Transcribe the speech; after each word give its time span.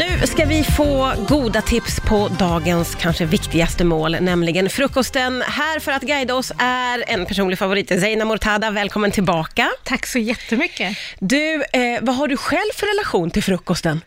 Nu 0.00 0.26
ska 0.26 0.44
vi 0.44 0.64
få 0.64 1.12
goda 1.28 1.62
tips 1.62 2.00
på 2.00 2.28
dagens 2.28 2.94
kanske 2.94 3.24
viktigaste 3.24 3.84
mål, 3.84 4.16
nämligen 4.20 4.70
frukosten. 4.70 5.42
Här 5.46 5.80
för 5.80 5.92
att 5.92 6.02
guida 6.02 6.34
oss 6.34 6.52
är 6.58 7.04
en 7.06 7.26
personlig 7.26 7.58
favorit, 7.58 7.88
Zeina 7.88 8.24
Mortada. 8.24 8.70
Välkommen 8.70 9.10
tillbaka. 9.10 9.68
Tack 9.84 10.06
så 10.06 10.18
jättemycket. 10.18 10.96
Du, 11.18 11.54
eh, 11.72 11.80
vad 12.00 12.16
har 12.16 12.28
du 12.28 12.36
själv 12.36 12.70
för 12.76 12.86
relation 12.96 13.30
till 13.30 13.42
frukosten? 13.42 14.00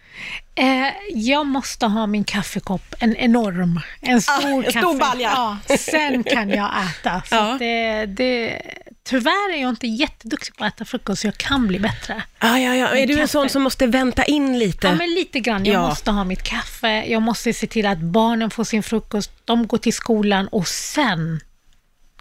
Eh, 0.56 0.66
jag 1.14 1.46
måste 1.46 1.86
ha 1.86 2.08
min 2.08 2.24
kaffekopp, 2.24 2.96
en 3.00 3.16
enorm, 3.16 3.80
en 4.02 4.22
stor 4.22 4.34
Ah, 4.34 4.48
en 4.48 4.64
kaffe. 4.64 4.80
stor 4.80 5.00
balja. 5.00 5.32
Ja, 5.36 5.76
sen 5.78 6.24
kan 6.24 6.50
jag 6.50 6.70
äta. 7.00 7.22
Så 7.30 7.36
Ja. 7.36 7.56
det, 7.60 8.06
det, 8.06 8.62
tyvärr 9.04 9.54
är 9.54 9.62
jag 9.62 9.70
inte 9.70 9.88
jätteduktig 9.88 10.56
på 10.56 10.66
att 10.66 10.74
äta 10.76 10.86
frukost, 10.86 11.22
så 11.22 11.28
jag 11.28 11.38
kan 11.38 11.68
bli 11.68 11.80
bättre. 11.80 12.24
Ah, 12.40 12.58
ja, 12.58 12.76
ja. 12.76 12.88
Är 12.88 12.94
Men 12.96 13.08
du 13.08 13.14
en 13.14 13.20
kaffe. 13.20 13.32
sån 13.32 13.50
som 13.50 13.62
måste 13.64 13.88
vänta 13.88 14.24
in 14.26 14.60
lite? 14.60 14.88
Ja, 14.88 14.96
men 14.96 15.10
lite 15.14 15.40
grann. 15.40 15.66
Jag 15.66 15.74
Ja. 15.76 15.88
måste 15.90 16.12
ha 16.12 16.24
mitt 16.24 16.44
kaffe, 16.44 17.04
jag 17.06 17.22
måste 17.22 17.54
se 17.54 17.68
till 17.68 17.86
att 17.86 17.98
barnen 18.00 18.50
får 18.50 18.64
sin 18.64 18.84
frukost, 18.84 19.32
de 19.46 19.68
går 19.68 19.78
till 19.78 19.94
skolan 19.94 20.48
och 20.48 20.68
sen 20.68 21.40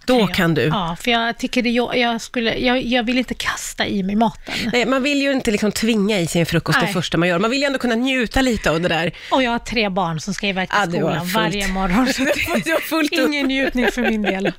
Då 0.06 0.18
jag- 0.20 0.34
kan 0.34 0.54
du. 0.54 0.62
Ja, 0.62 0.96
för 1.00 1.10
jag 1.10 1.38
tycker 1.38 1.62
det, 1.62 1.70
jag, 1.70 1.96
jag, 1.98 2.20
skulle, 2.20 2.54
jag, 2.58 2.82
jag 2.82 3.02
vill 3.02 3.18
inte 3.18 3.34
kasta 3.34 3.86
i 3.86 4.02
mig 4.02 4.16
maten. 4.16 4.54
Nej, 4.72 4.86
man 4.86 5.02
vill 5.02 5.22
ju 5.22 5.32
inte 5.32 5.50
liksom 5.50 5.72
tvinga 5.72 6.20
i 6.20 6.26
sin 6.26 6.46
frukost 6.46 6.78
det 6.80 6.84
Nej. 6.84 6.94
första 6.94 7.18
man 7.18 7.28
gör. 7.28 7.38
Man 7.38 7.50
vill 7.50 7.60
ju 7.60 7.66
ändå 7.66 7.78
kunna 7.78 7.94
njuta 7.94 8.40
lite 8.42 8.70
av 8.70 8.80
det 8.80 8.88
där. 8.88 9.12
Och 9.30 9.42
jag 9.42 9.50
har 9.50 9.58
tre 9.58 9.88
barn 9.88 10.20
som 10.20 10.34
ska 10.34 10.46
iväg 10.48 10.68
till 10.70 10.78
Ja, 10.78 10.86
skolan 10.98 11.26
varje 11.28 11.68
morgon. 11.68 12.12
Så 12.12 12.24
det 12.64 12.70
har 12.70 12.80
fullt 12.80 13.12
upp. 13.18 13.28
ingen 13.28 13.46
njutning 13.46 13.90
för 13.92 14.02
min 14.02 14.22
del. 14.22 14.52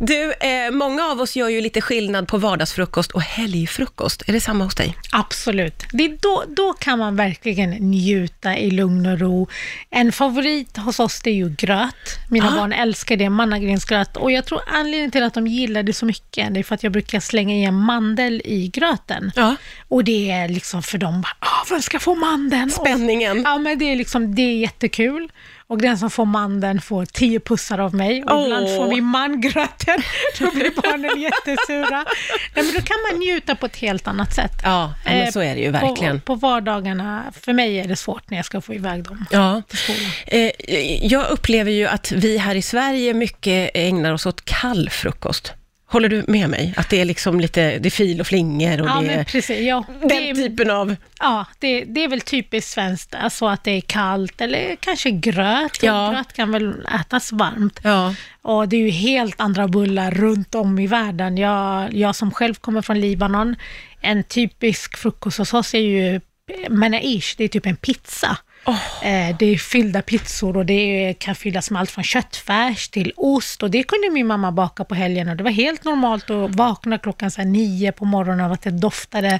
Du, 0.00 0.32
eh, 0.32 0.70
många 0.72 1.04
av 1.04 1.20
oss 1.20 1.36
gör 1.36 1.48
ju 1.48 1.60
lite 1.60 1.80
skillnad 1.80 2.28
på 2.28 2.38
vardagsfrukost 2.38 3.10
och 3.12 3.22
helgfrukost. 3.22 4.22
Är 4.28 4.32
det 4.32 4.40
samma 4.40 4.64
hos 4.64 4.74
dig? 4.74 4.94
Absolut. 5.12 5.82
Det 5.92 6.04
är 6.04 6.16
då, 6.20 6.44
då 6.56 6.72
kan 6.72 6.98
man 6.98 7.16
verkligen 7.16 7.70
njuta 7.70 8.56
i 8.56 8.70
lugn 8.70 9.06
och 9.06 9.18
ro. 9.20 9.48
En 9.90 10.12
favorit 10.12 10.76
hos 10.76 11.00
oss 11.00 11.20
det 11.22 11.30
är 11.30 11.34
ju 11.34 11.48
gröt. 11.50 11.94
Mina 12.30 12.48
Ah. 12.48 12.56
barn 12.56 12.72
älskar 12.72 13.16
det, 13.16 13.30
mannagrynsgröt. 13.30 14.16
Och 14.16 14.32
jag 14.32 14.44
tror 14.46 14.57
anledningen 14.66 15.10
till 15.10 15.22
att 15.22 15.34
de 15.34 15.46
gillar 15.46 15.82
det 15.82 15.92
så 15.92 16.06
mycket, 16.06 16.54
det 16.54 16.60
är 16.60 16.64
för 16.64 16.74
att 16.74 16.82
jag 16.82 16.92
brukar 16.92 17.20
slänga 17.20 17.54
i 17.54 17.64
en 17.64 17.74
mandel 17.74 18.42
i 18.44 18.68
gröten. 18.68 19.32
Ja. 19.36 19.56
Och 19.88 20.04
det 20.04 20.30
är 20.30 20.48
liksom 20.48 20.82
för 20.82 20.98
dem, 20.98 21.24
ah, 21.38 21.64
vem 21.70 21.82
ska 21.82 21.98
få 21.98 22.14
mandeln? 22.14 22.70
Spänningen. 22.70 23.38
Och, 23.38 23.44
ja, 23.44 23.58
men 23.58 23.78
det 23.78 23.84
är, 23.84 23.96
liksom, 23.96 24.34
det 24.34 24.42
är 24.42 24.56
jättekul. 24.56 25.28
Och 25.70 25.78
den 25.78 25.98
som 25.98 26.10
får 26.10 26.24
mandeln 26.24 26.80
får 26.80 27.04
tio 27.04 27.40
pussar 27.40 27.78
av 27.78 27.94
mig. 27.94 28.24
Och 28.24 28.44
ibland 28.44 28.66
Åh. 28.68 28.76
får 28.76 28.88
vi 28.94 29.00
mangröten. 29.00 30.02
Då 30.38 30.50
blir 30.50 30.82
barnen 30.82 31.20
jättesura. 31.20 32.04
Nej, 32.54 32.64
men 32.64 32.74
då 32.74 32.80
kan 32.82 32.96
man 33.10 33.18
njuta 33.20 33.54
på 33.54 33.66
ett 33.66 33.76
helt 33.76 34.06
annat 34.08 34.34
sätt. 34.34 34.52
Ja, 34.64 34.94
ja 35.04 35.10
men 35.10 35.22
Eh, 35.22 35.30
så 35.30 35.40
är 35.40 35.54
det 35.54 35.60
ju 35.60 35.70
verkligen. 35.70 36.20
På, 36.20 36.26
på 36.26 36.34
vardagarna, 36.34 37.24
för 37.40 37.52
mig 37.52 37.80
är 37.80 37.88
det 37.88 37.96
svårt 37.96 38.30
när 38.30 38.36
jag 38.38 38.44
ska 38.46 38.60
få 38.60 38.74
iväg 38.74 39.02
dem 39.04 39.24
Ja. 39.30 39.62
till 39.68 39.78
skolan. 39.78 40.10
Eh, 40.26 40.50
jag 41.06 41.30
upplever 41.30 41.70
ju 41.72 41.86
att 41.86 42.12
vi 42.12 42.38
här 42.38 42.54
i 42.54 42.62
Sverige 42.62 43.14
mycket 43.14 43.70
ägnar 43.74 44.12
oss 44.12 44.26
åt 44.26 44.44
kall 44.44 44.90
frukost. 44.90 45.52
Håller 45.90 46.08
du 46.08 46.24
med 46.28 46.50
mig? 46.50 46.74
Att 46.76 46.90
det 46.90 47.00
är 47.00 47.04
liksom 47.04 47.40
lite, 47.40 47.78
det 47.78 47.88
är 47.88 47.90
fil 47.90 48.20
och 48.20 48.26
flingor 48.26 48.80
och 48.80 48.88
Ja, 48.88 49.00
det 49.00 49.12
är 49.12 49.24
precis. 49.24 49.60
Ja, 49.60 49.84
det, 50.02 50.08
den 50.08 50.22
är, 50.22 50.34
typen 50.34 50.70
av... 50.70 50.96
ja 51.18 51.46
det, 51.58 51.84
det 51.84 52.04
är 52.04 52.08
väl 52.08 52.20
typiskt 52.20 52.70
svenskt, 52.70 53.14
alltså 53.14 53.46
att 53.46 53.64
det 53.64 53.70
är 53.70 53.80
kallt 53.80 54.40
eller 54.40 54.76
kanske 54.76 55.10
gröt. 55.10 55.82
Ja. 55.82 56.10
Gröt 56.10 56.32
kan 56.32 56.50
väl 56.52 56.86
ätas 57.00 57.32
varmt. 57.32 57.80
Ja. 57.82 58.14
Och 58.42 58.68
det 58.68 58.76
är 58.76 58.80
ju 58.80 58.90
helt 58.90 59.40
andra 59.40 59.68
bullar 59.68 60.10
runt 60.10 60.54
om 60.54 60.78
i 60.78 60.86
världen. 60.86 61.38
Jag, 61.38 61.94
jag 61.94 62.16
som 62.16 62.30
själv 62.30 62.54
kommer 62.54 62.82
från 62.82 63.00
Libanon, 63.00 63.56
en 64.00 64.24
typisk 64.24 64.96
frukost 64.96 65.38
hos 65.38 65.54
oss 65.54 65.74
är 65.74 65.78
ju 65.78 66.20
menaish, 66.68 67.34
det 67.36 67.44
är 67.44 67.48
typ 67.48 67.66
en 67.66 67.76
pizza. 67.76 68.36
Eh, 69.02 69.36
Det 69.38 69.46
är 69.46 69.56
fyllda 69.58 70.02
pizzor 70.02 70.56
och 70.56 70.66
det 70.66 71.14
kan 71.18 71.34
fyllas 71.34 71.70
med 71.70 71.80
allt 71.80 71.90
från 71.90 72.04
köttfärs 72.04 72.88
till 72.88 73.12
ost 73.16 73.62
och 73.62 73.70
det 73.70 73.82
kunde 73.82 74.10
min 74.10 74.26
mamma 74.26 74.52
baka 74.52 74.84
på 74.84 74.94
helgen 74.94 75.28
och 75.28 75.36
det 75.36 75.44
var 75.44 75.50
helt 75.50 75.84
normalt 75.84 76.30
att 76.30 76.54
vakna 76.54 76.98
klockan 76.98 77.30
så 77.30 77.42
nio 77.42 77.92
på 77.92 78.04
morgonen 78.04 78.44
av 78.46 78.52
att 78.52 78.62
det 78.62 78.70
doftade 78.70 79.38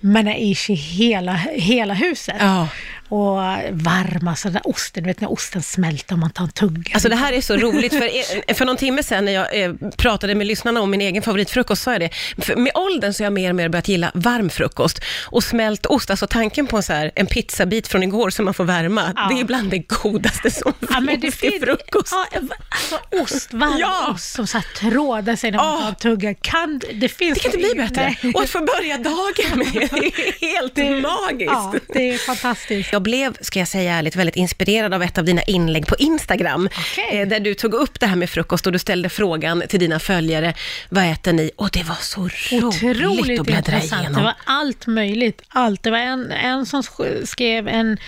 menaish 0.00 0.70
i 0.70 0.74
hela, 0.74 1.32
hela 1.52 1.94
huset. 1.94 2.36
Ja. 2.38 2.68
Och 3.08 3.36
varma 3.72 4.36
sådär 4.36 4.60
osten, 4.64 5.02
du 5.02 5.06
vet 5.08 5.20
när 5.20 5.32
osten 5.32 5.62
smälter 5.62 6.14
och 6.14 6.18
man 6.18 6.30
tar 6.30 6.44
en 6.44 6.50
tugga. 6.50 6.90
Alltså 6.94 7.08
det 7.08 7.16
här 7.16 7.32
är 7.32 7.40
så 7.40 7.56
roligt, 7.56 7.92
för, 7.92 8.54
för 8.54 8.64
någon 8.64 8.76
timme 8.76 9.02
sedan 9.02 9.24
när 9.24 9.32
jag 9.32 9.62
eh, 9.62 9.72
pratade 9.96 10.34
med 10.34 10.46
lyssnarna 10.46 10.80
om 10.80 10.90
min 10.90 11.00
egen 11.00 11.22
favoritfrukost, 11.22 11.82
sa 11.82 11.92
jag 11.92 12.00
det. 12.00 12.10
För 12.38 12.56
med 12.56 12.72
åldern 12.74 13.12
så 13.12 13.22
har 13.22 13.26
jag 13.26 13.32
mer 13.32 13.48
och 13.50 13.56
mer 13.56 13.68
börjat 13.68 13.88
gilla 13.88 14.10
varm 14.14 14.50
frukost 14.50 15.00
och 15.26 15.44
smält 15.44 15.86
ost, 15.86 16.10
alltså 16.10 16.26
tanken 16.26 16.66
på 16.66 16.76
en, 16.76 16.82
så 16.82 16.92
här, 16.92 17.10
en 17.14 17.26
pizzabit 17.26 17.88
från 17.88 18.02
igår 18.02 18.30
som 18.30 18.44
man 18.44 18.54
får 18.54 18.64
värma, 18.64 19.12
Ja. 19.16 19.28
det 19.34 19.40
är 19.40 19.44
bland 19.44 19.70
det 19.70 19.78
godaste 19.78 20.50
som 20.50 20.72
Ja, 20.90 21.00
men 21.00 21.20
det 21.20 21.30
finns 21.30 21.34
fin- 21.54 21.60
frukost. 21.60 22.12
Ja, 22.12 22.26
alltså 22.38 22.98
ost, 23.22 23.52
varm 23.52 23.76
Ja. 23.78 24.12
ost 24.14 24.32
som 24.34 24.46
så 24.46 24.58
här 24.58 24.66
trådar 24.90 25.36
sig 25.36 25.50
när 25.50 25.58
man 25.58 25.74
Åh. 25.74 25.80
tar 25.80 25.88
en 25.88 25.94
tugga. 25.94 26.34
Kan, 26.34 26.80
det, 26.94 27.08
finns 27.08 27.34
Det 27.38 27.40
kan 27.50 27.60
inte 27.60 27.74
bli 27.74 27.82
bättre. 27.82 28.14
Nej. 28.22 28.32
Och 28.34 28.42
att 28.42 28.50
få 28.50 28.58
börja 28.58 28.98
dagen 28.98 29.58
med 29.58 29.66
det 29.72 29.82
är 29.82 30.40
helt 30.60 31.02
magiskt. 31.02 31.52
Ja, 31.52 31.74
det 31.88 32.10
är 32.10 32.18
fantastiskt. 32.18 32.92
Jag 32.96 33.02
blev, 33.02 33.36
ska 33.40 33.58
jag 33.58 33.68
säga 33.68 33.94
ärligt, 33.94 34.16
väldigt 34.16 34.36
inspirerad 34.36 34.94
av 34.94 35.02
ett 35.02 35.18
av 35.18 35.24
dina 35.24 35.42
inlägg 35.42 35.86
på 35.86 35.96
Instagram, 35.98 36.68
Okej. 36.78 37.20
eh, 37.20 37.28
där 37.28 37.40
du 37.40 37.54
tog 37.54 37.74
upp 37.74 38.00
det 38.00 38.06
här 38.06 38.16
med 38.16 38.30
frukost 38.30 38.66
och 38.66 38.72
du 38.72 38.78
ställde 38.78 39.08
frågan 39.08 39.62
till 39.68 39.80
dina 39.80 39.98
följare, 39.98 40.54
vad 40.88 41.04
äter 41.12 41.32
ni? 41.32 41.50
Och 41.56 41.70
det 41.72 41.82
var 41.82 41.96
så 42.00 42.20
roligt, 42.20 42.64
Otroligt 42.64 43.40
att 43.40 43.46
bläddra 43.46 43.74
intressant. 43.76 44.00
igenom. 44.02 44.18
Det 44.18 44.24
var 44.24 44.34
allt 44.44 44.86
möjligt. 44.86 45.42
Allt. 45.48 45.82
Det 45.82 45.90
var 45.90 45.98
en, 45.98 46.30
en 46.32 46.66
som 46.66 46.82
sk- 46.82 47.26
skrev 47.26 47.68
en, 47.68 47.98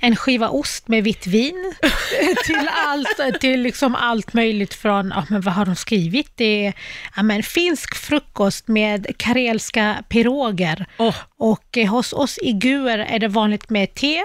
en 0.00 0.16
skiva 0.16 0.48
ost 0.48 0.88
med 0.88 1.04
vitt 1.04 1.26
vin 1.26 1.74
till 2.44 2.68
allt, 2.86 3.40
till 3.40 3.60
liksom 3.60 3.94
allt 3.94 4.32
möjligt 4.32 4.74
från, 4.74 5.12
ja, 5.16 5.24
men 5.28 5.40
vad 5.40 5.54
har 5.54 5.66
de 5.66 5.76
skrivit? 5.76 6.30
Det 6.34 6.66
är 6.66 6.72
ja, 7.16 7.22
men, 7.22 7.42
finsk 7.42 7.94
frukost 7.94 8.68
med 8.68 9.06
karelska 9.16 10.04
piroger. 10.08 10.86
Åh. 10.98 11.14
Och 11.38 11.78
eh, 11.78 11.86
hos 11.88 12.12
oss 12.12 12.38
i 12.42 12.52
Guer 12.52 12.98
är 12.98 13.18
det 13.18 13.28
vanligt 13.28 13.70
med 13.70 13.94
te, 13.94 14.20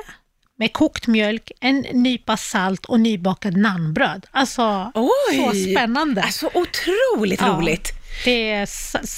med 0.58 0.74
kokt 0.74 1.08
mjölk, 1.08 1.52
en 1.62 1.80
nypa 1.80 2.38
salt 2.38 2.86
och 2.86 3.00
nybakad 3.00 3.58
nannbröd. 3.58 4.26
Alltså, 4.32 4.92
så 5.36 5.52
spännande. 5.72 6.22
Alltså 6.24 6.50
otroligt 6.54 7.42
Ja. 7.42 7.48
roligt. 7.48 7.92
Det 8.26 8.52
är 8.52 8.70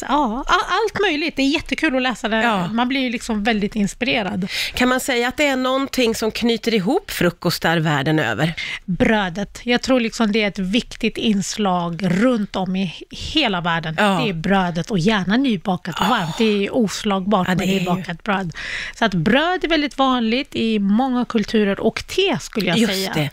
ja, 0.01 0.44
allt 0.47 1.01
möjligt. 1.01 1.35
Det 1.35 1.41
är 1.41 1.47
jättekul 1.47 1.95
att 1.95 2.01
läsa 2.01 2.28
det. 2.29 2.41
Ja. 2.44 2.67
Man 2.67 2.88
blir 2.88 3.01
ju 3.01 3.09
liksom 3.09 3.44
väldigt 3.44 3.75
inspirerad. 3.75 4.47
Kan 4.73 4.89
man 4.89 5.00
säga 5.00 5.28
att 5.28 5.38
det 5.38 5.47
är 5.47 5.56
någonting 5.56 6.16
som 6.16 6.31
knyter 6.31 6.73
ihop 6.73 7.11
frukostar 7.11 7.78
världen 7.78 8.19
över? 8.19 8.53
Brödet. 8.85 9.59
Jag 9.63 9.81
tror 9.81 10.00
liksom 10.00 10.31
det 10.31 10.44
är 10.44 10.47
ett 10.47 10.59
viktigt 10.59 11.17
inslag 11.17 12.01
runt 12.03 12.56
om 12.56 12.75
i 12.75 12.94
hela 13.09 13.61
världen. 13.61 13.95
Ja. 13.97 14.22
Det 14.23 14.29
är 14.29 14.33
brödet 14.33 14.91
och 14.91 15.00
gärna 15.00 15.38
nybakat 15.38 16.00
och 16.01 16.07
varmt. 16.07 16.38
Det 16.38 16.66
är 16.66 16.75
oslagbart 16.75 17.47
Ja, 17.47 17.56
det 17.56 17.66
med 17.66 17.69
är 17.69 17.73
ju- 17.73 17.79
nybakat 17.79 18.23
bröd. 18.23 18.51
Så 18.95 19.06
att 19.06 19.13
bröd 19.13 19.63
är 19.63 19.67
väldigt 19.67 19.97
vanligt 19.97 20.56
i 20.56 20.79
många 20.79 21.25
kulturer 21.25 21.79
och 21.79 22.07
te 22.07 22.38
skulle 22.41 22.67
jag 22.67 22.77
Just 22.77 22.94
säga. 23.13 23.29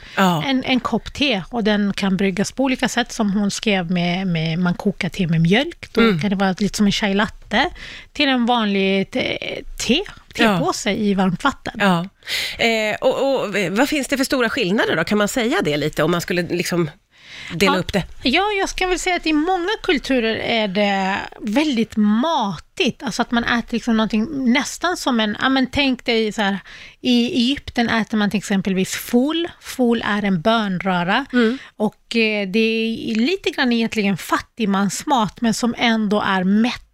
En, 0.47 0.65
en 0.65 0.81
kopp 0.81 1.13
te 1.15 1.43
och 1.51 1.65
den 1.65 1.93
kan 1.93 2.17
bryggas 2.17 2.53
på 2.53 2.63
olika 2.65 2.89
sätt 2.89 3.13
som 3.13 3.33
hon 3.33 3.51
skrev 3.51 3.91
med, 3.91 4.27
med 4.27 4.59
man 4.59 4.75
kokar 4.75 5.09
te 5.09 5.27
med 5.27 5.41
mjölk. 5.41 5.52
Då 5.93 6.01
Mm. 6.01 6.21
kan 6.21 6.31
det 6.31 6.37
vara 6.37 6.55
lite 6.59 6.77
som 6.77 6.87
en 6.87 6.93
chai 6.93 7.15
latte 7.15 7.71
till 8.13 8.29
en 8.29 8.47
vanlig 8.47 9.11
te, 9.11 9.39
te, 9.87 10.01
tepåse 10.35 10.93
i 10.93 11.15
varmt 11.15 11.45
vatten. 11.45 11.75
Ja. 11.79 12.09
Eh, 12.65 12.97
och, 13.01 13.45
och 13.45 13.55
vad 13.71 13.89
finns 13.89 14.09
det 14.09 14.17
för 14.17 14.25
stora 14.25 14.49
skillnader 14.51 14.97
då? 14.97 15.05
Kan 15.05 15.19
man 15.19 15.29
säga 15.29 15.57
det 15.65 15.77
lite 15.77 16.03
om 16.03 16.11
man 16.11 16.21
skulle 16.21 16.43
liksom 16.43 16.91
dela 17.55 17.73
Ja. 17.75 17.79
upp 17.81 17.93
det? 17.93 18.05
Ja, 18.23 18.43
jag 18.59 18.69
ska 18.69 18.87
väl 18.87 18.99
säga 18.99 19.17
att 19.17 19.27
i 19.27 19.33
många 19.33 19.69
kulturer 19.83 20.35
är 20.37 20.69
det 20.69 21.19
väldigt 21.41 21.97
matigt. 21.97 23.03
Alltså 23.03 23.23
att 23.23 23.31
man 23.31 23.45
äter 23.45 23.73
liksom 23.73 23.97
någonting 23.97 24.53
nästan 24.53 24.97
som 24.97 25.21
en, 25.21 25.37
ja 25.41 25.49
men 25.49 25.67
tänk 25.67 26.05
dig 26.05 26.33
så 26.33 26.43
här, 26.43 26.59
i 27.01 27.27
Egypten 27.27 27.89
äter 27.89 28.17
man 28.19 28.31
till 28.31 28.39
exempelvis 28.39 28.95
fol. 28.95 29.49
Fol 29.61 30.03
är 30.07 30.25
en 30.25 30.41
bönröra 30.41 31.27
och 31.77 32.17
eh, 32.17 32.49
det 32.49 32.59
är 32.59 33.15
lite 33.15 33.51
grann 33.51 33.73
egentligen 33.73 34.17
fattigmansmat 34.17 35.41
men 35.41 35.55
som 35.55 35.75
ändå 35.79 36.21
är 36.21 36.45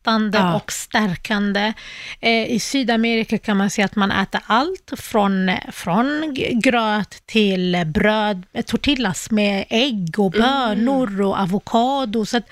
mättande 0.08 0.38
Ja. 0.38 0.54
och 0.54 0.72
stärkande. 0.72 1.72
Eh, 2.20 2.50
I 2.52 2.58
Sydamerika 2.60 3.38
kan 3.38 3.56
man 3.56 3.70
säga 3.70 3.84
att 3.84 3.96
man 3.96 4.10
äter 4.10 4.40
allt 4.46 4.92
från, 4.96 5.50
från 5.72 6.34
gröt 6.62 7.22
till 7.26 7.76
bröd, 7.86 8.46
eh, 8.52 8.62
tortillas 8.64 9.30
med 9.30 9.64
ägg 9.70 10.18
och 10.18 10.30
bönor 10.30 11.20
och 11.22 11.38
avokado. 11.38 12.26
Så 12.26 12.36
att, 12.36 12.48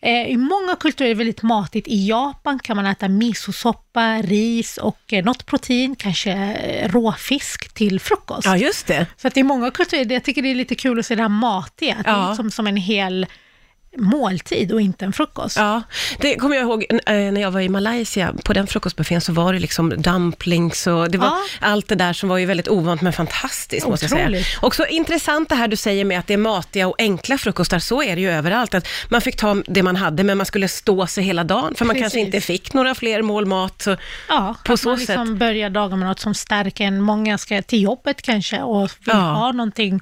eh, 0.00 0.26
I 0.26 0.36
många 0.36 0.76
kulturer 0.80 1.10
är 1.10 1.14
det 1.14 1.18
väldigt 1.18 1.42
matigt. 1.42 1.88
I 1.88 2.08
Japan 2.08 2.58
kan 2.58 2.76
man 2.76 2.86
äta 2.86 3.08
misosoppa, 3.08 4.22
ris 4.22 4.76
och 4.78 5.12
eh, 5.12 5.24
något 5.24 5.46
protein, 5.46 5.96
kanske 5.96 6.32
eh, 6.32 6.88
råfisk 6.92 7.74
till 7.74 8.00
frukost. 8.00 8.44
Ja, 8.46 8.56
just 8.56 8.86
det. 8.86 9.06
Så 9.16 9.28
att 9.28 9.36
i 9.36 9.42
många 9.42 9.70
kulturer, 9.70 10.12
jag 10.12 10.22
tycker 10.24 10.42
det 10.42 10.50
är 10.50 10.54
lite 10.54 10.74
kul 10.74 10.98
att 10.98 11.06
se 11.06 11.14
det 11.14 11.22
här 11.22 11.28
matiga, 11.28 11.96
Ja. 12.04 12.24
är 12.24 12.28
liksom 12.28 12.50
som 12.50 12.66
en 12.66 12.76
hel 12.76 13.26
måltid 13.98 14.72
och 14.72 14.80
inte 14.80 15.04
en 15.04 15.12
frukost. 15.12 15.56
Ja, 15.56 15.82
det 16.18 16.34
kommer 16.36 16.56
jag 16.56 16.62
ihåg 16.62 16.86
eh, 16.90 17.14
när 17.14 17.40
jag 17.40 17.50
var 17.50 17.60
i 17.60 17.68
Malaysia. 17.68 18.34
På 18.44 18.52
den 18.52 18.66
frukostbuffén 18.66 19.20
så 19.20 19.32
var 19.32 19.52
det 19.52 19.58
liksom 19.58 19.88
dumplings 20.02 20.86
och 20.86 21.10
det 21.10 21.18
var 21.18 21.26
Ja. 21.26 21.42
allt 21.60 21.88
det 21.88 21.94
där 21.94 22.12
som 22.12 22.28
var 22.28 22.38
ju 22.38 22.46
väldigt 22.46 22.68
ovant 22.68 23.02
men 23.02 23.12
fantastiskt 23.12 23.88
måste 23.88 24.04
jag 24.04 24.10
säga. 24.10 24.22
Otroligt. 24.24 24.46
Och 24.60 24.74
så 24.74 24.86
intressant 24.86 25.48
det 25.48 25.54
här 25.54 25.68
du 25.68 25.76
säger 25.76 26.04
med 26.04 26.18
att 26.18 26.26
det 26.26 26.34
är 26.34 26.38
matiga 26.38 26.88
och 26.88 26.94
enkla 26.98 27.38
frukostar. 27.38 27.78
Så 27.78 28.02
är 28.02 28.14
det 28.16 28.22
ju 28.22 28.30
överallt. 28.30 28.74
Att 28.74 28.88
man 29.08 29.20
fick 29.20 29.36
ta 29.36 29.54
det 29.66 29.82
man 29.82 29.96
hade 29.96 30.24
men 30.24 30.36
man 30.36 30.46
skulle 30.46 30.68
stå 30.68 31.06
sig 31.06 31.24
hela 31.24 31.44
dagen 31.44 31.74
för 31.74 31.84
man 31.84 31.94
Precis. 31.96 32.02
kanske 32.02 32.20
inte 32.20 32.40
fick 32.40 32.72
några 32.72 32.94
fler 32.94 33.22
mål 33.22 33.46
mat. 33.46 33.86
Ja, 34.28 34.54
på 34.64 34.72
att 34.72 34.80
så 34.80 34.88
man 34.88 34.98
sätt. 34.98 35.08
liksom 35.08 35.38
börjar 35.38 35.70
dagen 35.70 35.98
med 35.98 36.08
något 36.08 36.20
som 36.20 36.34
stärker 36.34 36.84
en. 36.84 37.00
Många 37.00 37.38
ska 37.38 37.62
till 37.62 37.82
jobbet 37.82 38.22
kanske 38.22 38.62
och 38.62 38.82
vill 38.82 38.88
Ja. 39.06 39.12
ha 39.14 39.52
någonting 39.52 40.00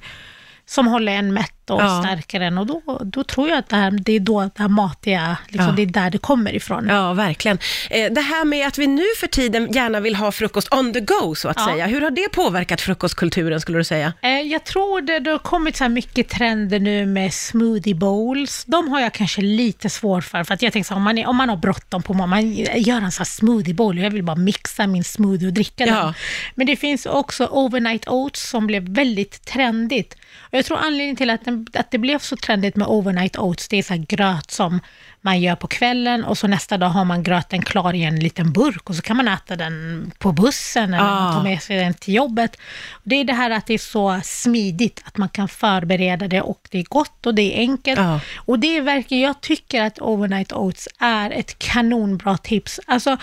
som 0.67 0.87
håller 0.87 1.11
en 1.11 1.33
mätt 1.33 1.64
och 1.69 1.81
Ja. 1.81 2.01
stärker 2.05 2.41
en. 2.41 2.57
Och 2.57 2.65
då, 2.65 2.99
då 3.03 3.23
tror 3.23 3.49
jag 3.49 3.57
att 3.57 3.69
det, 3.69 3.75
här, 3.75 3.91
det 3.91 4.11
är 4.11 4.19
då 4.19 4.41
det 4.41 4.61
här 4.61 4.67
matiga, 4.67 5.37
liksom, 5.47 5.67
Ja. 5.69 5.73
det 5.75 5.81
är 5.81 5.85
där 5.85 6.09
det 6.09 6.17
kommer 6.17 6.55
ifrån. 6.55 6.87
Ja, 6.89 7.13
verkligen. 7.13 7.57
Eh, 7.89 8.11
Det 8.11 8.21
här 8.21 8.45
med 8.45 8.67
att 8.67 8.77
vi 8.77 8.87
nu 8.87 9.03
för 9.19 9.27
tiden 9.27 9.71
gärna 9.71 9.99
vill 9.99 10.15
ha 10.15 10.31
frukost 10.31 10.73
on 10.73 10.93
the 10.93 10.99
go, 10.99 11.35
så 11.35 11.49
att 11.49 11.57
Ja. 11.59 11.65
säga. 11.65 11.85
Hur 11.87 12.01
har 12.01 12.11
det 12.11 12.29
påverkat 12.31 12.81
frukostkulturen, 12.81 13.61
skulle 13.61 13.77
du 13.77 13.83
säga? 13.83 14.13
Eh, 14.21 14.29
Jag 14.41 14.63
tror 14.63 15.01
det, 15.01 15.19
det 15.19 15.31
har 15.31 15.37
kommit 15.39 15.77
så 15.77 15.83
här 15.83 15.89
mycket 15.89 16.29
trender 16.29 16.79
nu 16.79 17.05
med 17.05 17.33
smoothie 17.33 17.95
bowls. 17.95 18.63
De 18.67 18.89
har 18.89 18.99
jag 19.01 19.13
kanske 19.13 19.41
lite 19.41 19.89
svårt 19.89 20.23
för, 20.23 20.43
för 20.43 20.53
att 20.53 20.61
jag 20.61 20.73
tänker 20.73 20.87
så 20.87 20.93
här, 20.93 20.97
om 20.97 21.03
man, 21.03 21.17
är, 21.17 21.27
om 21.27 21.35
man 21.35 21.49
har 21.49 21.57
bråttom 21.57 22.03
på 22.03 22.13
morgonen, 22.13 22.29
man 22.29 22.53
gör 22.81 23.01
en 23.01 23.11
sån 23.11 23.19
här 23.21 23.25
smoothie 23.25 23.73
bowl, 23.73 23.97
jag 23.97 24.11
vill 24.11 24.23
bara 24.23 24.35
mixa 24.35 24.87
min 24.87 25.03
smoothie 25.03 25.47
och 25.47 25.53
dricka 25.53 25.85
den. 25.85 26.13
Men 26.55 26.67
det 26.67 26.75
finns 26.75 27.05
också 27.05 27.45
overnight 27.51 28.07
oats 28.07 28.49
som 28.49 28.67
blev 28.67 28.83
väldigt 28.89 29.45
trendigt. 29.45 30.13
Och 30.39 30.53
jag 30.57 30.65
tror 30.65 30.77
anledningen 30.77 31.15
till 31.15 31.29
att, 31.29 31.45
den, 31.45 31.54
att 31.73 31.91
det 31.91 31.97
blev 31.97 32.19
så 32.19 32.35
trendigt 32.35 32.75
med 32.75 32.87
overnight 32.87 33.37
oats, 33.37 33.67
det 33.67 33.77
är 33.77 33.83
så 33.83 33.93
här 33.93 34.05
gröt 34.07 34.51
som 34.51 34.79
man 35.21 35.41
gör 35.41 35.55
på 35.55 35.67
kvällen 35.67 36.23
och 36.23 36.37
så 36.37 36.47
nästa 36.47 36.77
dag 36.77 36.89
har 36.89 37.05
man 37.05 37.23
gröten 37.23 37.61
klar 37.61 37.93
i 37.93 38.03
en 38.03 38.19
liten 38.19 38.53
burk 38.53 38.89
och 38.89 38.95
så 38.95 39.01
kan 39.01 39.17
man 39.17 39.27
äta 39.27 39.55
den 39.55 40.11
på 40.19 40.31
bussen 40.31 40.93
eller 40.93 41.29
Ah. 41.29 41.33
tar 41.33 41.43
med 41.43 41.61
sig 41.61 41.77
den 41.77 41.93
till 41.93 42.13
jobbet. 42.13 42.57
Det 43.03 43.15
är 43.15 43.23
det 43.23 43.33
här 43.33 43.49
att 43.49 43.65
det 43.65 43.73
är 43.73 43.77
så 43.77 44.21
smidigt, 44.23 45.01
att 45.05 45.17
man 45.17 45.29
kan 45.29 45.47
förbereda 45.47 46.27
det 46.27 46.41
och 46.41 46.67
det 46.71 46.79
är 46.79 46.83
gott 46.83 47.25
och 47.25 47.35
det 47.35 47.55
är 47.55 47.59
enkelt. 47.59 47.99
Ja. 47.99 48.19
Och 48.35 48.59
det 48.59 48.77
är 48.77 48.81
verkligen, 48.81 49.23
jag 49.23 49.41
tycker 49.41 49.83
att 49.83 49.99
overnight 49.99 50.53
oats 50.53 50.87
är 50.99 51.31
ett 51.31 51.59
kanonbra 51.59 52.37
tips. 52.37 52.79
Alltså, 52.85 53.17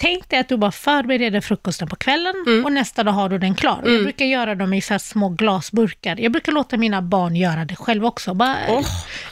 Tänk 0.00 0.28
dig 0.28 0.38
att 0.38 0.48
du 0.48 0.56
bara 0.56 0.72
förbereder 0.72 1.40
frukosten 1.40 1.88
på 1.88 1.96
kvällen 1.96 2.34
Mm. 2.46 2.64
och 2.64 2.72
nästa 2.72 3.04
dag 3.04 3.12
har 3.12 3.28
du 3.28 3.38
den 3.38 3.54
klar. 3.54 3.82
Jag 3.84 4.02
brukar 4.02 4.24
göra 4.24 4.54
dem 4.54 4.72
i 4.74 4.80
så 4.80 4.98
små 4.98 5.28
glasburkar. 5.28 6.16
Jag 6.20 6.32
brukar 6.32 6.52
låta 6.52 6.76
mina 6.76 7.02
barn 7.02 7.36
göra 7.36 7.64
det 7.64 7.76
själv 7.76 8.04
också. 8.06 8.34
Bara 8.34 8.56
Åh. 8.68 8.86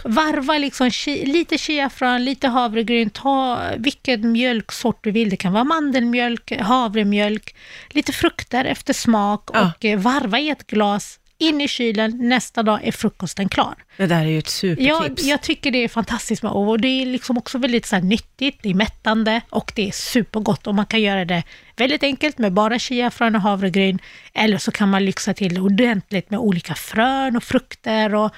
Varva 0.04 0.58
liksom 0.58 0.90
chi, 0.90 1.26
lite 1.26 1.58
chiafrön, 1.58 2.24
lite 2.24 2.48
havregryn, 2.48 3.10
ta 3.10 3.58
vilken 3.76 4.32
mjölksort 4.32 4.98
du 5.04 5.10
vill. 5.10 5.30
Det 5.30 5.36
kan 5.36 5.52
vara 5.52 5.64
mandelmjölk, 5.64 6.52
havremjölk, 6.60 7.54
lite 7.90 8.12
frukter 8.12 8.64
efter 8.64 8.92
smak 8.92 9.50
och 9.50 9.84
eh, 9.84 9.98
varva 9.98 10.38
i 10.38 10.50
ett 10.50 10.66
glas. 10.66 11.18
In 11.40 11.60
i 11.60 11.68
kylen, 11.68 12.28
nästa 12.28 12.62
dag 12.62 12.80
är 12.84 12.92
frukosten 12.92 13.48
klar. 13.48 13.74
Det 13.96 14.06
där 14.06 14.20
är 14.20 14.24
ju 14.24 14.38
ett 14.38 14.48
supertips. 14.48 15.22
Jag, 15.22 15.30
jag 15.30 15.42
tycker 15.42 15.70
det 15.70 15.84
är 15.84 15.88
fantastiskt 15.88 16.42
med 16.42 16.52
och 16.52 16.80
det 16.80 16.88
är 16.88 17.06
liksom 17.06 17.38
också 17.38 17.58
väldigt 17.58 17.86
så 17.86 17.98
nyttigt, 17.98 18.58
det 18.62 18.70
är 18.70 18.74
mättande 18.74 19.40
och 19.50 19.72
det 19.74 19.88
är 19.88 19.92
supergott 19.92 20.66
och 20.66 20.74
man 20.74 20.86
kan 20.86 21.02
göra 21.02 21.24
det 21.24 21.42
väldigt 21.76 22.02
enkelt 22.02 22.38
med 22.38 22.52
bara 22.52 22.78
chiafrön 22.78 23.34
och 23.34 23.42
havregryn 23.42 23.98
eller 24.34 24.58
så 24.58 24.70
kan 24.70 24.88
man 24.88 25.04
lyxa 25.04 25.34
till 25.34 25.54
det 25.54 25.60
ordentligt 25.60 26.30
med 26.30 26.40
olika 26.40 26.74
frön 26.74 27.36
och 27.36 27.44
frukter 27.44 28.14
och 28.14 28.30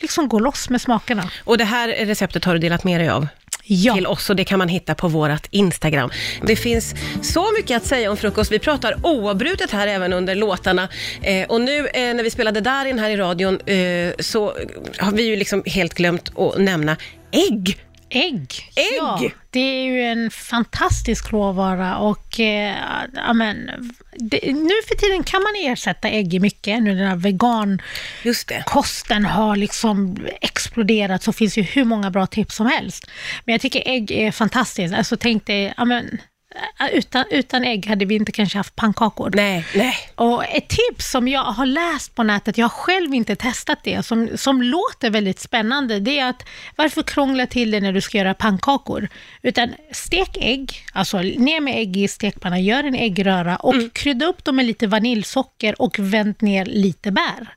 liksom 0.00 0.28
gå 0.28 0.38
loss 0.38 0.70
med 0.70 0.80
smakerna. 0.80 1.30
Och 1.44 1.58
det 1.58 1.64
här 1.64 1.88
receptet 1.88 2.44
har 2.44 2.52
du 2.54 2.58
delat 2.58 2.84
med 2.84 3.00
dig 3.00 3.08
av 3.08 3.26
Ja. 3.66 3.94
till 3.94 4.06
oss 4.06 4.30
och 4.30 4.36
det 4.36 4.44
kan 4.44 4.58
man 4.58 4.68
hitta 4.68 4.94
på 4.94 5.08
vårt 5.08 5.46
Instagram. 5.50 6.10
Det 6.46 6.56
finns 6.56 6.94
så 7.22 7.46
mycket 7.58 7.76
att 7.76 7.86
säga 7.86 8.10
om 8.10 8.16
frukost. 8.16 8.52
Vi 8.52 8.58
pratar 8.58 8.96
oavbrutet 9.02 9.70
här 9.70 9.86
även 9.86 10.12
under 10.12 10.34
låtarna. 10.34 10.88
Eh, 11.22 11.46
och 11.48 11.60
nu 11.60 11.78
eh, 11.78 12.14
när 12.14 12.22
vi 12.22 12.30
spelade 12.30 12.60
Darin 12.60 12.98
här 12.98 13.10
i 13.10 13.16
radion 13.16 13.60
eh, 13.60 14.12
så 14.18 14.52
har 14.98 15.12
vi 15.12 15.22
ju 15.22 15.36
liksom 15.36 15.62
helt 15.66 15.94
glömt 15.94 16.38
att 16.38 16.58
nämna 16.58 16.96
ägg. 17.32 17.78
Ägg. 18.10 18.70
Ägg! 18.76 18.96
Ja, 18.98 19.30
det 19.50 19.60
är 19.60 19.84
ju 19.84 20.02
en 20.02 20.30
fantastisk 20.30 21.32
råvara 21.32 21.98
och 21.98 22.40
eh, 22.40 22.74
ja, 23.14 23.32
men, 23.32 23.70
det, 24.12 24.40
nu 24.52 24.74
för 24.88 24.96
tiden 24.96 25.24
kan 25.24 25.42
man 25.42 25.72
ersätta 25.72 26.08
ägg 26.08 26.34
i 26.34 26.40
mycket. 26.40 26.82
Nu 26.82 26.94
den 26.94 27.08
här 27.08 27.16
vegan 27.16 27.82
Just 28.22 28.48
det. 28.48 28.62
kosten 28.66 29.24
har 29.24 29.56
liksom 29.56 30.26
exploderat 30.40 31.22
så 31.22 31.32
finns 31.32 31.58
ju 31.58 31.62
hur 31.62 31.84
många 31.84 32.10
bra 32.10 32.26
tips 32.26 32.56
som 32.56 32.66
helst. 32.66 33.10
Men 33.44 33.52
jag 33.52 33.60
tycker 33.60 33.82
ägg 33.86 34.10
är 34.10 34.32
fantastiskt. 34.32 34.94
Alltså 34.94 35.16
tänk 35.16 35.46
dig, 35.46 35.74
ja, 35.76 35.84
men, 35.84 36.04
äh, 36.04 36.18
utan, 36.92 37.24
utan 37.30 37.64
ägg 37.64 37.86
hade 37.86 38.04
vi 38.04 38.14
inte 38.14 38.32
kanske 38.32 38.58
haft 38.58 38.76
pannkakor. 38.76 39.32
Nej, 39.34 39.66
nej. 39.74 39.94
Och 40.14 40.44
ett 40.44 40.68
tips 40.68 41.10
som 41.10 41.28
jag 41.28 41.42
har 41.44 41.66
läst 41.66 42.14
på 42.14 42.22
nätet, 42.22 42.58
jag 42.58 42.64
har 42.64 42.70
själv 42.70 43.14
inte 43.14 43.36
testat 43.36 43.78
det, 43.84 44.06
som, 44.06 44.28
som 44.36 44.62
låter 44.62 45.10
väldigt 45.10 45.40
spännande, 45.40 46.00
det 46.00 46.18
är 46.18 46.28
att 46.28 46.46
varför 46.76 47.02
krångla 47.02 47.46
till 47.46 47.70
det 47.70 47.80
när 47.80 47.92
du 47.92 48.00
ska 48.00 48.18
göra 48.18 48.34
pannkakor? 48.34 49.08
Utan 49.42 49.74
stek 49.92 50.36
ägg, 50.40 50.84
alltså 50.92 51.18
ner 51.18 51.60
med 51.60 51.78
ägg 51.78 51.96
i 51.96 52.08
stekpannan, 52.08 52.64
gör 52.64 52.84
en 52.84 52.94
äggröra 52.94 53.56
och 53.56 53.74
krydda 53.92 54.26
upp 54.26 54.44
dem 54.44 54.56
med 54.56 54.64
lite 54.64 54.86
vaniljsocker 54.86 55.82
och 55.82 55.98
vänd 55.98 56.34
ner 56.42 56.64
lite 56.64 57.10
bär. 57.10 57.56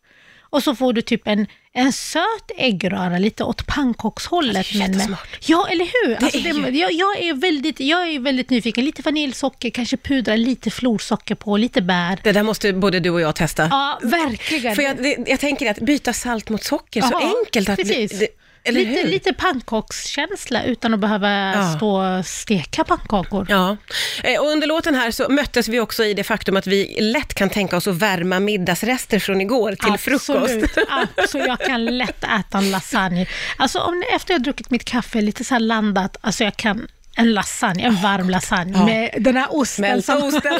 Och 0.50 0.64
så 0.64 0.76
får 0.76 0.94
du 0.94 1.02
typ 1.02 1.22
en, 1.28 1.48
en 1.74 1.94
söt 1.94 2.52
äggröra, 2.58 3.18
lite 3.18 3.44
åt 3.44 3.68
pannkakshållet. 3.68 4.68
Det 4.74 4.80
är 4.80 4.88
men 4.88 4.98
med-. 4.98 5.18
Ja, 5.46 5.68
eller 5.72 5.86
hur? 5.86 6.24
Alltså 6.24 6.38
är 6.40 6.72
det, 6.72 6.78
jag, 6.78 6.92
jag, 6.92 7.20
är 7.20 7.34
väldigt, 7.34 7.80
jag 7.80 8.10
är 8.10 8.20
väldigt 8.20 8.50
nyfiken. 8.50 8.86
Lite 8.86 9.02
vaniljsocker, 9.02 9.70
kanske 9.70 9.98
pudra 9.98 10.36
lite 10.36 10.72
florsocker 10.72 11.36
på, 11.36 11.58
lite 11.58 11.82
bär. 11.82 12.20
Det 12.24 12.32
där 12.32 12.44
måste 12.44 12.74
både 12.74 13.00
du 13.00 13.10
och 13.10 13.22
jag 13.22 13.36
testa. 13.36 13.68
Ja, 13.72 14.00
verkligen. 14.04 14.76
För 14.76 14.84
jag, 14.84 14.98
det, 14.98 15.24
jag 15.28 15.40
tänker 15.40 15.72
att 15.72 15.80
byta 15.80 16.14
salt 16.14 16.50
mot 16.50 16.64
socker, 16.64 17.02
så 17.02 17.10
Ja, 17.12 17.36
enkelt 17.46 17.70
att... 17.70 17.78
precis. 17.78 18.20
Det, 18.20 18.28
eller 18.64 18.80
lite, 18.80 19.02
hur? 19.02 19.08
lite 19.10 19.34
pannkakskänsla 19.34 20.64
utan 20.64 20.94
att 20.94 21.00
behöva 21.00 21.30
Ja. 21.54 21.74
stå 21.78 22.18
och 22.18 22.26
steka 22.26 22.84
pannkakor. 22.84 23.46
Ja, 23.50 23.78
Eh, 24.24 24.42
och 24.42 24.48
under 24.50 24.68
låten 24.68 24.96
här 24.96 25.12
så 25.12 25.30
möttes 25.30 25.68
vi 25.68 25.80
också 25.80 26.04
i 26.06 26.14
det 26.14 26.24
faktum 26.24 26.58
att 26.58 26.68
vi 26.68 26.98
lätt 27.02 27.34
kan 27.34 27.50
tänka 27.50 27.78
oss 27.78 27.88
att 27.88 27.96
värma 27.96 28.40
middagsrester 28.40 29.20
från 29.20 29.42
igår 29.42 29.76
till 29.76 29.98
frukost. 29.98 30.30
Absolut, 30.30 30.78
absolut. 31.18 31.48
Jag 31.48 31.60
kan 31.60 31.86
lätt 31.86 32.24
äta 32.24 32.58
en 32.58 32.72
lasagne. 32.72 33.26
Alltså 33.58 33.80
om, 33.80 34.04
efter 34.16 34.34
jag 34.34 34.44
druckit 34.44 34.70
mitt 34.70 34.86
kaffe, 34.86 35.22
lite 35.22 35.44
så 35.44 35.60
landat, 35.60 36.18
alltså 36.22 36.44
jag 36.44 36.58
kan 36.58 36.88
en 37.16 37.34
lasagne, 37.34 37.84
en 37.84 37.96
varm 37.96 38.30
lasagne 38.30 38.72
Ja. 38.78 38.86
med 38.86 39.16
den 39.20 39.38
här 39.38 39.48
osten. 39.56 40.02
Smälta 40.02 40.26
osten. 40.26 40.60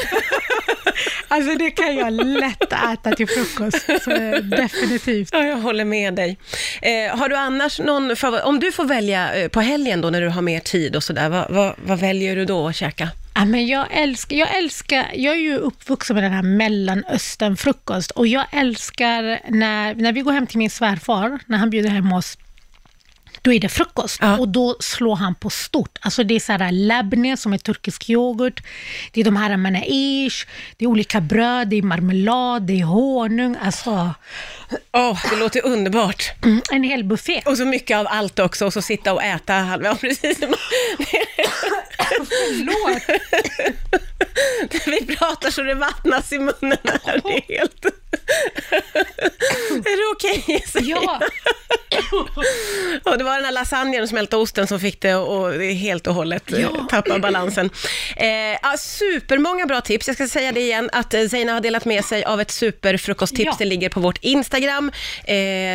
Alltså 1.28 1.54
det 1.58 1.70
kan 1.70 1.94
jag 1.96 2.12
lätt 2.12 2.72
äta 2.72 3.10
till 3.16 3.28
frukost. 3.28 3.86
Så 4.04 4.10
definitivt. 4.42 5.28
Ja, 5.32 5.42
jag 5.46 5.56
håller 5.56 5.84
med 5.84 6.14
dig. 6.14 6.36
Eh, 6.82 7.16
har 7.18 7.28
du 7.28 7.36
annars 7.36 7.78
någon, 7.78 8.16
favor- 8.16 8.44
om 8.44 8.60
du 8.60 8.72
får 8.72 8.84
välja 8.84 9.34
eh, 9.34 9.48
på 9.48 9.60
helgen 9.60 10.00
då 10.00 10.10
när 10.10 10.20
du 10.20 10.28
har 10.28 10.42
mer 10.42 10.60
tid 10.60 10.96
och 10.96 11.02
sådär, 11.02 11.28
vad, 11.28 11.50
vad, 11.50 11.74
vad 11.84 11.98
väljer 11.98 12.36
du 12.36 12.44
då 12.44 12.68
att 12.68 12.76
käka? 12.76 13.08
Ja, 13.34 13.44
men 13.44 13.66
jag, 13.66 13.86
älskar, 13.90 14.36
jag 14.36 14.56
älskar, 14.56 15.06
jag 15.14 15.34
är 15.34 15.38
ju 15.40 15.56
uppvuxen 15.56 16.14
med 16.14 16.24
den 16.24 16.32
här 16.32 16.42
mellanösternfrukost 16.42 18.10
och 18.10 18.26
jag 18.26 18.44
älskar 18.52 19.40
när, 19.48 19.94
när 19.94 20.12
vi 20.12 20.20
går 20.20 20.32
hem 20.32 20.46
till 20.46 20.58
min 20.58 20.70
svärfar, 20.70 21.38
när 21.46 21.58
han 21.58 21.70
bjuder 21.70 21.90
hem 21.90 22.12
oss, 22.12 22.38
då 23.42 23.52
är 23.52 23.60
det 23.60 23.68
frukost 23.68 24.18
Ja. 24.20 24.38
och 24.38 24.48
då 24.48 24.76
slår 24.80 25.16
han 25.16 25.34
på 25.34 25.50
stort. 25.50 25.98
Alltså 26.00 26.24
det 26.24 26.34
är 26.34 26.40
så 26.40 26.52
här 26.52 26.72
labne 26.72 27.36
som 27.36 27.52
är 27.52 27.58
turkisk 27.58 28.10
yoghurt, 28.10 28.62
det 29.12 29.20
är 29.20 29.24
de 29.24 29.36
här 29.36 29.56
manaish, 29.56 30.46
det 30.76 30.84
är 30.84 30.88
olika 30.88 31.20
bröd, 31.20 31.68
det 31.68 31.76
är 31.76 31.82
marmelad, 31.82 32.62
det 32.62 32.80
är 32.80 32.84
honung, 32.84 33.56
alltså 33.62 34.14
Åh, 34.92 35.18
det 35.30 35.36
låter 35.36 35.66
underbart. 35.66 36.30
mm, 36.44 36.62
en 36.72 36.82
hel 36.82 37.04
buffé. 37.04 37.42
Och 37.46 37.56
så 37.56 37.64
mycket 37.64 37.96
av 37.96 38.06
allt 38.10 38.38
också, 38.38 38.66
och 38.66 38.72
så 38.72 38.82
sitta 38.82 39.12
och 39.12 39.22
äta 39.22 39.52
halva, 39.52 39.88
ja 39.88 39.94
precis. 40.00 40.38
Förlåt. 42.08 43.02
Vi 44.86 45.16
pratar 45.16 45.50
så 45.50 45.62
det 45.62 45.74
vattnas 45.74 46.32
i 46.32 46.38
munnen 46.38 46.78
här, 47.04 47.20
det 47.24 47.52
är 47.54 47.58
helt... 47.58 47.84
är 49.70 49.96
det 49.96 50.12
okej? 50.16 50.64
Ja, 50.90 51.20
Och 53.10 53.18
det 53.18 53.24
var 53.24 53.34
den 53.36 53.44
här 53.44 53.52
lasagnen 53.52 54.02
och 54.02 54.08
smälta 54.08 54.36
osten 54.36 54.66
som 54.66 54.80
fick 54.80 55.00
det 55.00 55.14
och 55.14 55.54
helt 55.62 56.06
och 56.06 56.14
hållet 56.14 56.52
eh, 56.52 56.60
Ja. 56.60 56.86
tappa 56.90 57.18
balansen. 57.18 57.70
Eh, 58.16 58.26
ja, 58.62 58.74
supermånga 58.78 59.66
bra 59.66 59.80
tips. 59.80 60.06
Jag 60.06 60.16
ska 60.16 60.28
säga 60.28 60.52
det 60.52 60.60
igen 60.60 60.90
att 60.92 61.14
eh, 61.14 61.26
Zeina 61.28 61.52
har 61.52 61.60
delat 61.60 61.84
med 61.84 62.04
sig 62.04 62.24
av 62.24 62.40
ett 62.40 62.50
superfrukosttips. 62.50 63.46
Ja. 63.46 63.56
Det 63.58 63.64
ligger 63.64 63.88
på 63.88 64.00
vårt 64.00 64.18
Instagram. 64.20 64.90
Eh, 65.24 65.34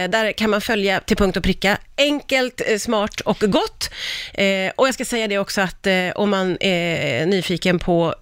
där 0.09 0.31
kan 0.31 0.49
man 0.49 0.61
följa 0.61 0.99
till 0.99 1.17
punkt 1.17 1.37
och 1.37 1.43
pricka. 1.43 1.77
Enkelt, 1.97 2.61
eh, 2.67 2.77
smart 2.77 3.21
och 3.21 3.39
gott. 3.39 3.89
Eh, 4.33 4.71
och 4.75 4.87
jag 4.87 4.93
ska 4.93 5.05
säga 5.05 5.27
det 5.27 5.37
också 5.37 5.61
att 5.61 5.87
om 6.15 6.29
man 6.29 6.57
är 6.59 7.25
nyfiken 7.25 7.79
på 7.79 8.13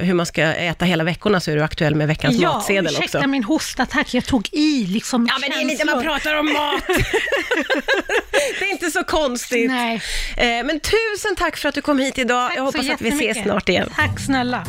hur 0.00 0.14
man 0.14 0.26
ska 0.26 0.42
äta 0.42 0.84
hela 0.84 1.04
veckorna 1.04 1.40
så 1.40 1.50
är 1.50 1.56
du 1.56 1.62
aktuell 1.62 1.94
med 1.94 2.08
veckans 2.08 2.36
ja 2.36 2.52
matsedel 2.54 2.86
ursäkta 2.86 3.18
också. 3.18 3.28
min 3.28 3.44
hostattack, 3.44 4.14
jag 4.14 4.24
tog 4.24 4.48
i 4.52 4.86
liksom 4.86 5.26
Ja, 5.30 5.38
men 5.40 5.50
det 5.50 5.56
är 5.56 5.64
lite 5.64 5.84
man 5.84 6.02
pratar 6.02 6.34
om 6.34 6.52
mat. 6.52 6.82
det 8.58 8.64
är 8.64 8.72
inte 8.72 8.90
så 8.90 9.04
konstigt. 9.04 9.70
Nej. 9.70 10.02
Eh, 10.36 10.46
Men 10.46 10.80
tusen 10.80 11.36
tack 11.36 11.56
för 11.56 11.68
att 11.68 11.74
du 11.74 11.82
kom 11.82 11.98
hit 11.98 12.18
idag. 12.18 12.48
Tack 12.48 12.58
Jag 12.58 12.72
så 12.72 12.78
hoppas 12.78 12.90
att 12.94 13.00
vi 13.00 13.08
ses 13.08 13.20
jättemycket. 13.22 13.42
snart 13.44 13.68
igen. 13.68 13.90
Tack 13.96 14.20
snälla. 14.26 14.64